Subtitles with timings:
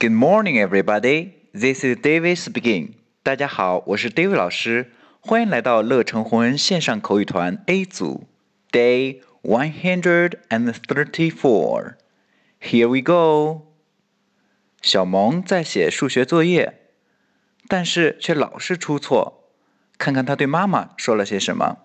[0.00, 1.32] Good morning, everybody.
[1.52, 2.94] This is David speaking.
[3.22, 8.26] 大家好，我是 David 老师，欢迎来到乐成红恩线上口语团 A 组，
[8.70, 11.94] Day one hundred and thirty-four.
[12.60, 13.72] Here we go.
[14.82, 16.90] 小萌在写数学作业，
[17.66, 19.50] 但是却老是出错。
[19.98, 21.78] 看看他对妈妈说了些什么。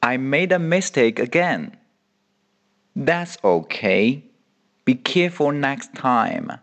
[0.00, 1.70] I made a mistake again.
[2.94, 4.20] That's okay.
[4.84, 6.60] Be careful next time.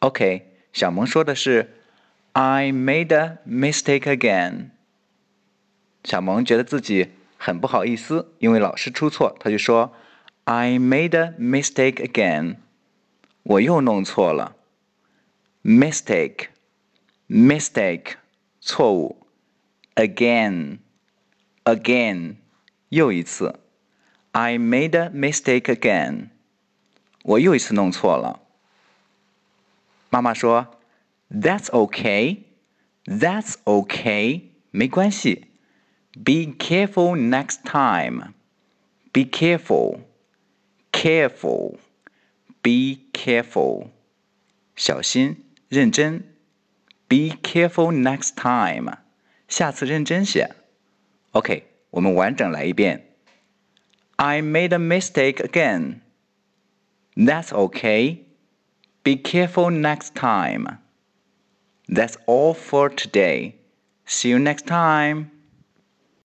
[0.00, 1.76] OK，小萌说的是
[2.32, 4.70] I made a mistake again。
[6.04, 9.94] 小萌觉得自己很不好意思，因为老是出错，他就说
[10.44, 12.56] I made a mistake again。
[13.42, 14.56] 我又弄错了。
[15.62, 18.14] Mistake，mistake，
[18.60, 19.26] 错误。
[19.94, 22.36] Again，again，
[22.88, 23.60] 又一次。
[24.32, 26.30] I made a mistake again。
[27.25, 28.41] 我又一次弄错了。
[30.11, 30.77] 妈妈说
[31.31, 32.43] ：“That's okay,
[33.05, 35.47] that's okay，没关系。
[36.13, 38.33] Be careful next time.
[39.11, 40.01] Be careful,
[40.91, 41.77] careful,
[42.61, 43.87] be careful，
[44.75, 46.23] 小心，认真。
[47.07, 48.99] Be careful next time，
[49.47, 50.55] 下次认真些。
[51.31, 53.07] OK，我们完整来一遍。
[54.17, 56.01] I made a mistake again.
[57.15, 58.25] That's okay.
[59.03, 60.79] Be careful next time.
[61.87, 63.55] That's all for today.
[64.05, 65.31] See you next time.